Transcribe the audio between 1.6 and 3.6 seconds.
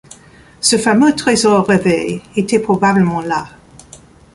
rêvé était probablement là.